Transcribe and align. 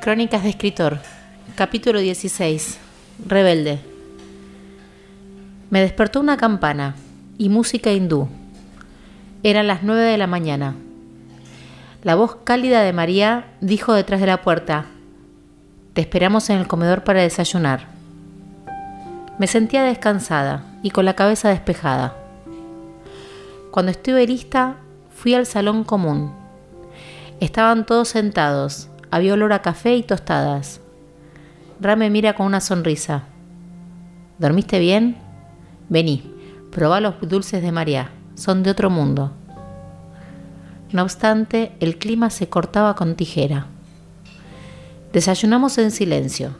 Crónicas 0.00 0.44
de 0.44 0.50
escritor, 0.50 1.00
capítulo 1.56 1.98
16. 1.98 2.78
Rebelde. 3.26 3.80
Me 5.70 5.80
despertó 5.80 6.20
una 6.20 6.36
campana 6.36 6.94
y 7.36 7.48
música 7.48 7.90
hindú. 7.90 8.28
Eran 9.42 9.66
las 9.66 9.82
nueve 9.82 10.02
de 10.02 10.16
la 10.16 10.28
mañana. 10.28 10.76
La 12.04 12.14
voz 12.14 12.36
cálida 12.44 12.82
de 12.82 12.92
María 12.92 13.46
dijo 13.60 13.92
detrás 13.92 14.20
de 14.20 14.28
la 14.28 14.40
puerta, 14.40 14.86
Te 15.94 16.00
esperamos 16.00 16.48
en 16.48 16.58
el 16.58 16.68
comedor 16.68 17.02
para 17.02 17.22
desayunar. 17.22 17.88
Me 19.38 19.48
sentía 19.48 19.82
descansada 19.82 20.64
y 20.84 20.90
con 20.90 21.06
la 21.06 21.14
cabeza 21.14 21.48
despejada. 21.48 22.14
Cuando 23.72 23.90
estuve 23.90 24.28
lista, 24.28 24.76
fui 25.12 25.34
al 25.34 25.44
salón 25.44 25.82
común. 25.82 26.32
Estaban 27.40 27.84
todos 27.84 28.08
sentados, 28.08 28.87
había 29.10 29.34
olor 29.34 29.52
a 29.52 29.62
café 29.62 29.96
y 29.96 30.02
tostadas. 30.02 30.80
Ra 31.80 31.96
me 31.96 32.10
mira 32.10 32.34
con 32.34 32.46
una 32.46 32.60
sonrisa. 32.60 33.24
¿Dormiste 34.38 34.78
bien? 34.78 35.16
Vení, 35.88 36.22
probá 36.70 37.00
los 37.00 37.14
dulces 37.20 37.62
de 37.62 37.72
María, 37.72 38.10
son 38.34 38.62
de 38.62 38.70
otro 38.70 38.90
mundo. 38.90 39.32
No 40.92 41.02
obstante, 41.02 41.72
el 41.80 41.98
clima 41.98 42.30
se 42.30 42.48
cortaba 42.48 42.94
con 42.94 43.14
tijera. 43.14 43.66
Desayunamos 45.12 45.78
en 45.78 45.90
silencio. 45.90 46.56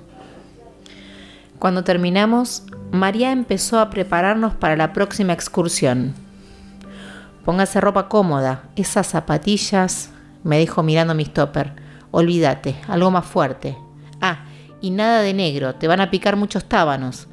Cuando 1.59 1.83
terminamos, 1.85 2.65
María 2.93 3.33
empezó 3.33 3.81
a 3.81 3.91
prepararnos 3.91 4.55
para 4.55 4.77
la 4.77 4.93
próxima 4.93 5.33
excursión. 5.33 6.15
Póngase 7.45 7.81
ropa 7.81 8.09
cómoda, 8.09 8.65
esas 8.77 9.09
zapatillas, 9.09 10.11
me 10.45 10.59
dijo 10.59 10.83
mirando 10.83 11.15
mi 11.15 11.25
stopper. 11.25 11.88
Olvídate, 12.11 12.77
algo 12.89 13.11
más 13.11 13.27
fuerte. 13.27 13.77
Ah, 14.21 14.47
y 14.81 14.91
nada 14.91 15.23
de 15.23 15.35
negro, 15.35 15.75
te 15.75 15.89
van 15.89 16.01
a 16.01 16.11
picar 16.11 16.37
muchos 16.37 16.65
tábanos. 16.65 17.29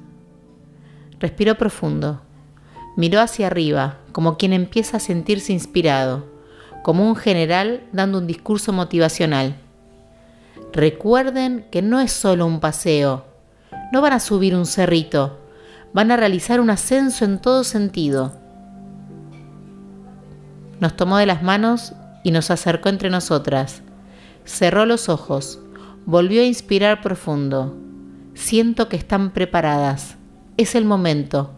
Respiró 1.20 1.56
profundo. 1.56 2.22
Miró 2.98 3.20
hacia 3.20 3.48
arriba, 3.48 3.98
como 4.12 4.38
quien 4.38 4.54
empieza 4.54 4.98
a 4.98 5.02
sentirse 5.02 5.54
inspirado, 5.54 6.26
como 6.84 7.08
un 7.08 7.16
general 7.16 7.84
dando 7.92 8.20
un 8.20 8.28
discurso 8.28 8.72
motivacional. 8.72 9.58
Recuerden 10.72 11.68
que 11.72 11.82
no 11.82 12.00
es 12.00 12.12
solo 12.12 12.46
un 12.46 12.60
paseo, 12.60 13.26
no 13.92 14.02
van 14.02 14.14
a 14.14 14.20
subir 14.20 14.56
un 14.56 14.66
cerrito, 14.66 15.40
van 15.94 16.12
a 16.12 16.18
realizar 16.18 16.60
un 16.60 16.70
ascenso 16.70 17.24
en 17.26 17.40
todo 17.40 17.64
sentido. 17.64 18.34
Nos 20.80 20.96
tomó 20.96 21.18
de 21.18 21.26
las 21.26 21.44
manos 21.44 21.94
y 22.24 22.32
nos 22.32 22.52
acercó 22.52 22.90
entre 22.90 23.10
nosotras. 23.10 23.82
Cerró 24.46 24.86
los 24.86 25.10
ojos, 25.10 25.60
volvió 26.06 26.42
a 26.42 26.46
inspirar 26.46 27.02
profundo. 27.02 27.76
Siento 28.36 28.90
que 28.90 28.96
están 28.96 29.32
preparadas. 29.32 30.18
Es 30.56 30.76
el 30.76 30.86
momento. 30.86 31.52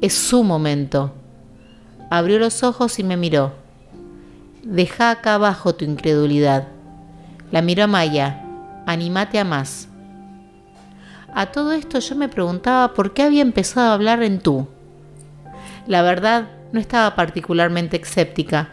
Es 0.00 0.14
su 0.14 0.42
momento. 0.42 1.12
Abrió 2.08 2.38
los 2.38 2.62
ojos 2.62 2.98
y 2.98 3.04
me 3.04 3.18
miró. 3.18 3.52
Deja 4.62 5.10
acá 5.10 5.34
abajo 5.34 5.74
tu 5.74 5.84
incredulidad. 5.84 6.68
La 7.52 7.60
miró 7.60 7.84
a 7.84 7.86
Maya. 7.86 8.42
Animate 8.86 9.38
a 9.38 9.44
más. 9.44 9.88
A 11.34 11.46
todo 11.46 11.72
esto 11.72 11.98
yo 11.98 12.16
me 12.16 12.28
preguntaba 12.28 12.94
por 12.94 13.12
qué 13.12 13.22
había 13.22 13.42
empezado 13.42 13.90
a 13.90 13.94
hablar 13.94 14.22
en 14.22 14.40
tú. 14.40 14.66
La 15.86 16.00
verdad, 16.02 16.48
no 16.72 16.80
estaba 16.80 17.14
particularmente 17.14 17.98
escéptica. 17.98 18.70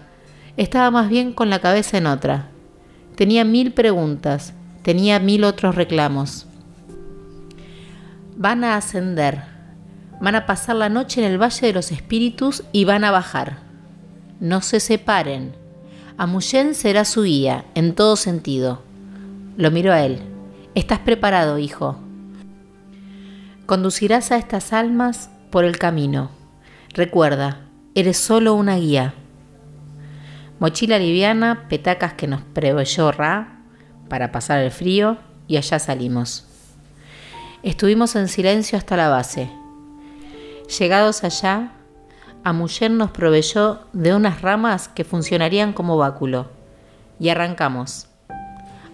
Estaba 0.56 0.90
más 0.90 1.10
bien 1.10 1.34
con 1.34 1.50
la 1.50 1.60
cabeza 1.60 1.98
en 1.98 2.08
otra. 2.08 2.48
Tenía 3.18 3.46
mil 3.46 3.74
preguntas, 3.74 4.54
tenía 4.84 5.20
mil 5.20 5.44
otros 5.44 5.74
reclamos. 5.74 6.46
Van 8.36 8.64
a 8.64 8.76
ascender, 8.76 9.42
van 10.22 10.36
a 10.36 10.46
pasar 10.46 10.76
la 10.76 10.90
noche 10.90 11.26
en 11.26 11.32
el 11.32 11.42
Valle 11.42 11.66
de 11.66 11.74
los 11.74 11.92
Espíritus 11.92 12.64
y 12.72 12.86
van 12.86 13.04
a 13.04 13.10
bajar. 13.10 13.58
No 14.40 14.62
se 14.62 14.80
separen. 14.80 15.56
Amuyen 16.20 16.76
será 16.76 17.06
su 17.06 17.24
guía, 17.24 17.66
en 17.74 17.96
todo 17.96 18.18
sentido. 18.18 18.84
Lo 19.58 19.72
miró 19.72 19.94
a 19.94 20.04
él. 20.04 20.20
Estás 20.76 21.00
preparado, 21.00 21.58
hijo. 21.58 21.98
Conducirás 23.66 24.32
a 24.32 24.38
estas 24.38 24.74
almas 24.74 25.32
por 25.50 25.66
el 25.66 25.80
camino. 25.80 26.30
Recuerda, 26.94 27.62
eres 27.96 28.18
solo 28.18 28.54
una 28.54 28.76
guía. 28.76 29.16
Mochila 30.60 30.98
liviana, 30.98 31.68
petacas 31.70 32.14
que 32.14 32.26
nos 32.26 32.42
proveyó 32.42 33.12
Ra 33.12 33.60
para 34.10 34.32
pasar 34.32 34.60
el 34.60 34.72
frío 34.72 35.18
y 35.48 35.58
allá 35.58 35.78
salimos. 35.78 36.46
Estuvimos 37.62 38.16
en 38.16 38.28
silencio 38.28 38.78
hasta 38.78 38.98
la 38.98 39.10
base. 39.10 39.52
Llegados 40.80 41.24
allá, 41.24 41.74
Amuyen 42.44 42.98
nos 42.98 43.12
proveyó 43.12 43.82
de 43.94 44.16
unas 44.16 44.42
ramas 44.42 44.88
que 44.88 45.04
funcionarían 45.04 45.74
como 45.74 45.98
báculo 45.98 46.50
y 47.20 47.30
arrancamos. 47.30 48.08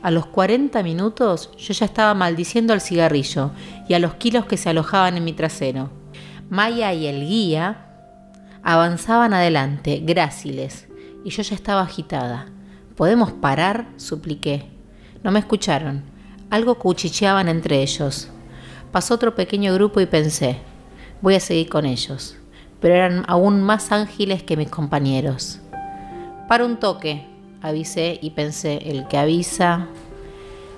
A 0.02 0.12
los 0.12 0.26
40 0.26 0.84
minutos 0.84 1.50
yo 1.58 1.74
ya 1.74 1.86
estaba 1.86 2.14
maldiciendo 2.14 2.74
al 2.74 2.82
cigarrillo 2.82 3.52
y 3.88 3.94
a 3.94 4.00
los 4.00 4.16
kilos 4.16 4.48
que 4.48 4.58
se 4.58 4.70
alojaban 4.70 5.16
en 5.16 5.24
mi 5.24 5.32
trasero. 5.32 5.90
Maya 6.50 6.94
y 6.94 7.08
el 7.08 7.26
guía 7.26 7.86
avanzaban 8.64 9.34
adelante, 9.34 10.02
gráciles, 10.04 10.88
y 11.24 11.30
yo 11.30 11.44
ya 11.44 11.56
estaba 11.56 11.82
agitada. 11.82 12.48
¿Podemos 12.96 13.32
parar? 13.32 13.88
supliqué. 13.98 14.66
No 15.24 15.32
me 15.32 15.40
escucharon. 15.40 16.04
Algo 16.50 16.76
cuchicheaban 16.76 17.48
entre 17.48 17.82
ellos. 17.82 18.30
Pasó 18.92 19.16
otro 19.16 19.34
pequeño 19.34 19.74
grupo 19.74 20.02
y 20.02 20.06
pensé, 20.06 20.58
voy 21.22 21.36
a 21.36 21.40
seguir 21.40 21.70
con 21.70 21.86
ellos. 21.86 22.36
Pero 22.80 22.94
eran 22.94 23.24
aún 23.28 23.62
más 23.64 23.92
ángeles 23.92 24.44
que 24.44 24.58
mis 24.58 24.70
compañeros. 24.70 25.60
Para 26.48 26.66
un 26.66 26.78
toque, 26.78 27.26
avisé 27.62 28.20
y 28.22 28.32
pensé, 28.32 28.78
el 28.90 29.08
que 29.08 29.18
avisa... 29.18 29.88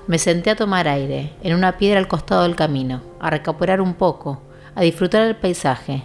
Me 0.07 0.19
senté 0.19 0.51
a 0.51 0.55
tomar 0.55 0.88
aire, 0.88 1.34
en 1.41 1.55
una 1.55 1.78
piedra 1.78 2.00
al 2.00 2.07
costado 2.07 2.44
del 2.44 2.55
camino, 2.55 3.01
a 3.19 3.31
recuperar 3.31 3.81
un 3.81 3.95
poco, 3.95 4.39
a 4.75 4.84
disfrutar 4.84 5.23
el 5.23 5.35
paisaje. 5.35 6.03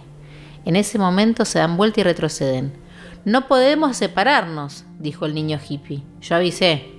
En 0.65 0.75
ese 0.75 0.97
momento 0.97 1.45
se 1.45 1.59
dan 1.59 1.77
vuelta 1.77 1.99
y 1.99 2.03
retroceden. 2.03 2.80
No 3.23 3.47
podemos 3.47 3.97
separarnos, 3.97 4.85
dijo 4.99 5.25
el 5.25 5.35
niño 5.35 5.59
hippie. 5.67 6.03
Yo 6.21 6.35
avisé. 6.35 6.89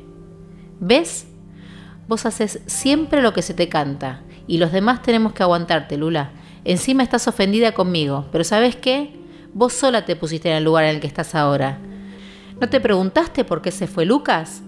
¿Ves? 0.78 1.27
Vos 2.06 2.27
haces 2.27 2.60
siempre 2.66 3.22
lo 3.22 3.33
que 3.33 3.43
se 3.43 3.55
te 3.55 3.69
canta 3.69 4.22
y 4.47 4.59
los 4.59 4.72
demás 4.72 5.03
tenemos 5.03 5.32
que 5.32 5.43
aguantarte, 5.43 5.97
Lula. 5.97 6.31
Encima 6.65 7.03
estás 7.03 7.27
ofendida 7.27 7.72
conmigo, 7.72 8.27
pero 8.31 8.44
¿sabes 8.44 8.77
qué? 8.77 9.19
Vos 9.53 9.72
sola 9.72 10.05
te 10.05 10.16
pusiste 10.16 10.50
en 10.50 10.56
el 10.56 10.65
lugar 10.65 10.84
en 10.84 10.97
el 10.97 11.00
que 11.00 11.06
estás 11.06 11.34
ahora. 11.34 11.78
¿No 12.61 12.69
te 12.69 12.81
preguntaste 12.81 13.44
por 13.44 13.61
qué 13.61 13.72
se 13.72 13.87
fue 13.87 14.05
Lucas? 14.05 14.62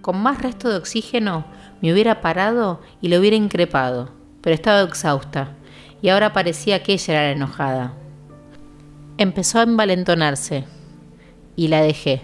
Con 0.00 0.22
más 0.22 0.40
resto 0.40 0.68
de 0.68 0.76
oxígeno 0.76 1.44
me 1.82 1.92
hubiera 1.92 2.20
parado 2.20 2.80
y 3.00 3.08
le 3.08 3.18
hubiera 3.18 3.36
increpado, 3.36 4.10
pero 4.42 4.54
estaba 4.54 4.82
exhausta 4.82 5.56
y 6.00 6.08
ahora 6.08 6.32
parecía 6.32 6.82
que 6.82 6.92
ella 6.92 7.14
era 7.14 7.22
la 7.24 7.32
enojada. 7.32 7.92
Empezó 9.20 9.58
a 9.58 9.62
envalentonarse 9.62 10.62
y 11.56 11.66
la 11.66 11.82
dejé. 11.82 12.22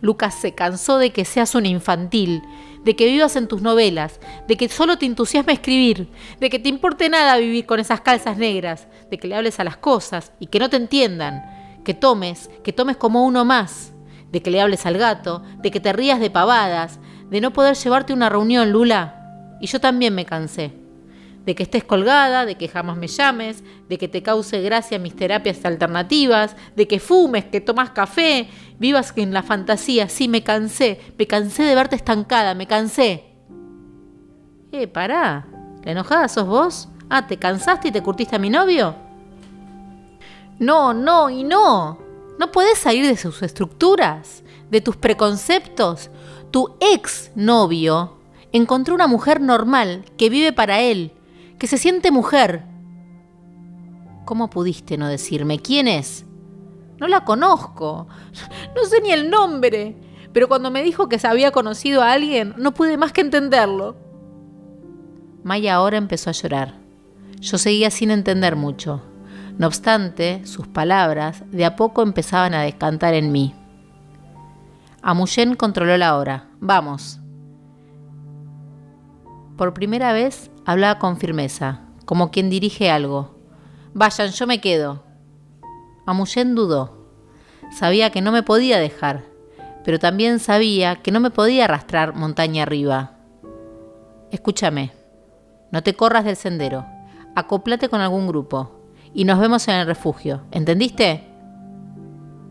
Lucas 0.00 0.34
se 0.34 0.54
cansó 0.54 0.96
de 0.96 1.10
que 1.10 1.26
seas 1.26 1.54
un 1.54 1.66
infantil, 1.66 2.42
de 2.82 2.96
que 2.96 3.04
vivas 3.04 3.36
en 3.36 3.46
tus 3.46 3.60
novelas, 3.60 4.18
de 4.48 4.56
que 4.56 4.70
solo 4.70 4.96
te 4.96 5.04
entusiasme 5.04 5.52
escribir, 5.52 6.08
de 6.40 6.48
que 6.48 6.58
te 6.58 6.70
importe 6.70 7.10
nada 7.10 7.36
vivir 7.36 7.66
con 7.66 7.78
esas 7.78 8.00
calzas 8.00 8.38
negras, 8.38 8.88
de 9.10 9.18
que 9.18 9.28
le 9.28 9.34
hables 9.34 9.60
a 9.60 9.64
las 9.64 9.76
cosas 9.76 10.32
y 10.40 10.46
que 10.46 10.60
no 10.60 10.70
te 10.70 10.78
entiendan, 10.78 11.44
que 11.84 11.92
tomes, 11.92 12.48
que 12.64 12.72
tomes 12.72 12.96
como 12.96 13.26
uno 13.26 13.44
más, 13.44 13.92
de 14.32 14.40
que 14.40 14.50
le 14.50 14.62
hables 14.62 14.86
al 14.86 14.96
gato, 14.96 15.42
de 15.58 15.70
que 15.70 15.80
te 15.80 15.92
rías 15.92 16.20
de 16.20 16.30
pavadas, 16.30 17.00
de 17.28 17.42
no 17.42 17.52
poder 17.52 17.76
llevarte 17.76 18.14
una 18.14 18.30
reunión, 18.30 18.70
Lula. 18.72 19.58
Y 19.60 19.66
yo 19.66 19.78
también 19.78 20.14
me 20.14 20.24
cansé 20.24 20.85
de 21.46 21.54
que 21.54 21.62
estés 21.62 21.84
colgada, 21.84 22.44
de 22.44 22.56
que 22.56 22.68
jamás 22.68 22.96
me 22.96 23.06
llames, 23.06 23.62
de 23.88 23.98
que 23.98 24.08
te 24.08 24.22
cause 24.22 24.60
gracia 24.60 24.98
mis 24.98 25.14
terapias 25.14 25.64
alternativas, 25.64 26.56
de 26.74 26.88
que 26.88 26.98
fumes, 26.98 27.44
que 27.44 27.60
tomas 27.60 27.90
café, 27.90 28.48
vivas 28.80 29.12
en 29.16 29.32
la 29.32 29.44
fantasía. 29.44 30.08
Sí, 30.08 30.26
me 30.26 30.42
cansé, 30.42 31.00
me 31.16 31.26
cansé 31.28 31.62
de 31.62 31.76
verte 31.76 31.94
estancada, 31.94 32.54
me 32.54 32.66
cansé. 32.66 33.24
Eh, 34.72 34.88
pará, 34.88 35.46
¿la 35.84 35.92
enojada 35.92 36.28
sos 36.28 36.46
vos? 36.46 36.88
Ah, 37.08 37.28
¿te 37.28 37.36
cansaste 37.36 37.88
y 37.88 37.92
te 37.92 38.02
curtiste 38.02 38.34
a 38.34 38.40
mi 38.40 38.50
novio? 38.50 38.96
No, 40.58 40.92
no 40.92 41.30
y 41.30 41.44
no. 41.44 41.98
No 42.40 42.50
puedes 42.50 42.78
salir 42.78 43.06
de 43.06 43.16
sus 43.16 43.40
estructuras, 43.42 44.42
de 44.68 44.80
tus 44.80 44.96
preconceptos. 44.96 46.10
Tu 46.50 46.74
ex 46.80 47.30
novio 47.36 48.18
encontró 48.50 48.96
una 48.96 49.06
mujer 49.06 49.40
normal 49.40 50.04
que 50.16 50.28
vive 50.28 50.52
para 50.52 50.80
él, 50.80 51.12
que 51.58 51.66
se 51.66 51.78
siente 51.78 52.10
mujer. 52.10 52.64
¿Cómo 54.24 54.50
pudiste 54.50 54.96
no 54.96 55.08
decirme 55.08 55.60
quién 55.60 55.88
es? 55.88 56.26
No 56.98 57.08
la 57.08 57.24
conozco, 57.24 58.08
no 58.74 58.84
sé 58.84 59.00
ni 59.00 59.10
el 59.10 59.30
nombre, 59.30 59.96
pero 60.32 60.48
cuando 60.48 60.70
me 60.70 60.82
dijo 60.82 61.08
que 61.08 61.18
se 61.18 61.28
había 61.28 61.50
conocido 61.50 62.02
a 62.02 62.12
alguien, 62.12 62.54
no 62.56 62.74
pude 62.74 62.96
más 62.96 63.12
que 63.12 63.20
entenderlo. 63.20 63.96
Maya 65.44 65.74
ahora 65.76 65.96
empezó 65.96 66.30
a 66.30 66.32
llorar. 66.32 66.74
Yo 67.40 67.58
seguía 67.58 67.90
sin 67.90 68.10
entender 68.10 68.56
mucho. 68.56 69.02
No 69.58 69.66
obstante, 69.66 70.44
sus 70.44 70.66
palabras 70.66 71.44
de 71.50 71.64
a 71.64 71.76
poco 71.76 72.02
empezaban 72.02 72.52
a 72.54 72.62
descantar 72.62 73.14
en 73.14 73.32
mí. 73.32 73.54
Amuyen 75.02 75.54
controló 75.54 75.96
la 75.96 76.16
hora. 76.16 76.48
Vamos. 76.60 77.20
Por 79.56 79.72
primera 79.72 80.12
vez 80.12 80.50
hablaba 80.66 80.98
con 80.98 81.16
firmeza, 81.16 81.80
como 82.04 82.30
quien 82.30 82.50
dirige 82.50 82.90
algo. 82.90 83.34
Vayan, 83.94 84.30
yo 84.30 84.46
me 84.46 84.60
quedo. 84.60 85.02
Amuyen 86.04 86.54
dudó. 86.54 87.08
Sabía 87.72 88.10
que 88.10 88.20
no 88.20 88.32
me 88.32 88.42
podía 88.42 88.78
dejar, 88.78 89.24
pero 89.84 89.98
también 89.98 90.40
sabía 90.40 90.96
que 90.96 91.10
no 91.10 91.20
me 91.20 91.30
podía 91.30 91.64
arrastrar 91.64 92.14
montaña 92.14 92.64
arriba. 92.64 93.12
Escúchame, 94.30 94.92
no 95.72 95.82
te 95.82 95.94
corras 95.94 96.24
del 96.24 96.36
sendero, 96.36 96.84
acoplate 97.34 97.88
con 97.88 98.00
algún 98.00 98.26
grupo 98.26 98.72
y 99.14 99.24
nos 99.24 99.38
vemos 99.38 99.66
en 99.68 99.76
el 99.76 99.86
refugio. 99.86 100.42
¿Entendiste? 100.50 101.24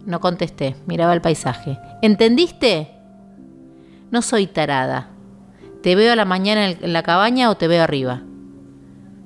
No 0.05 0.19
contesté, 0.19 0.75
miraba 0.87 1.13
el 1.13 1.21
paisaje. 1.21 1.77
¿Entendiste? 2.01 2.91
No 4.11 4.21
soy 4.21 4.47
tarada. 4.47 5.14
¿Te 5.85 5.95
veo 5.95 6.13
a 6.13 6.15
la 6.15 6.25
mañana 6.25 6.71
en 6.71 6.93
la 6.93 7.03
cabaña 7.03 7.51
o 7.51 7.57
te 7.57 7.67
veo 7.67 7.83
arriba? 7.83 8.23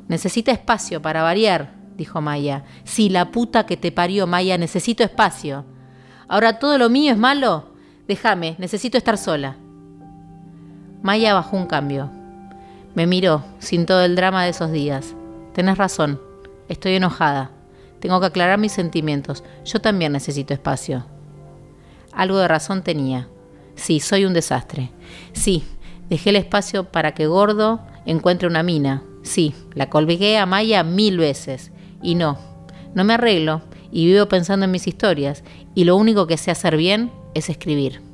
Necesita 0.10 0.52
espacio 0.52 1.02
para 1.02 1.24
variar, 1.24 1.74
dijo 1.96 2.20
Maya. 2.20 2.66
Sí, 2.84 3.08
la 3.08 3.32
puta 3.32 3.66
que 3.66 3.78
te 3.78 3.94
parió, 3.94 4.28
Maya, 4.28 4.58
necesito 4.58 5.02
espacio. 5.02 5.64
Ahora 6.28 6.60
todo 6.60 6.78
lo 6.78 6.90
mío 6.90 7.14
es 7.14 7.18
malo. 7.18 7.70
Déjame, 8.10 8.58
necesito 8.58 8.98
estar 8.98 9.18
sola. 9.18 9.56
Maya 11.02 11.34
bajó 11.34 11.56
un 11.56 11.66
cambio. 11.66 12.12
Me 12.94 13.08
miró, 13.08 13.46
sin 13.60 13.86
todo 13.86 14.04
el 14.04 14.18
drama 14.18 14.44
de 14.44 14.50
esos 14.50 14.70
días. 14.70 15.16
Tenés 15.54 15.78
razón, 15.78 16.20
estoy 16.68 16.96
enojada. 16.96 17.52
Tengo 18.02 18.20
que 18.20 18.26
aclarar 18.26 18.60
mis 18.60 18.74
sentimientos. 18.74 19.46
Yo 19.64 19.80
también 19.80 20.12
necesito 20.12 20.54
espacio. 20.54 21.06
Algo 22.12 22.38
de 22.38 22.50
razón 22.50 22.84
tenía. 22.84 23.30
Sí, 23.76 24.02
soy 24.02 24.26
un 24.26 24.34
desastre. 24.34 24.92
Sí, 25.32 25.64
dejé 26.10 26.32
el 26.32 26.36
espacio 26.36 26.86
para 26.86 27.14
que 27.14 27.28
Gordo 27.28 27.82
encuentre 28.06 28.48
una 28.48 28.64
mina. 28.64 29.04
Sí, 29.24 29.54
la 29.74 29.90
colgué 29.90 30.38
a 30.38 30.46
Maya 30.46 30.84
mil 30.84 31.18
veces. 31.18 31.72
Y 32.02 32.16
no, 32.16 32.38
no 32.94 33.04
me 33.04 33.14
arreglo 33.14 33.62
y 33.92 34.06
vivo 34.06 34.28
pensando 34.28 34.66
en 34.66 34.72
mis 34.72 34.88
historias. 34.88 35.44
Y 35.76 35.84
lo 35.84 35.96
único 35.96 36.28
que 36.28 36.38
sé 36.38 36.52
hacer 36.52 36.78
bien 36.78 37.12
es 37.34 37.50
escribir. 37.50 38.09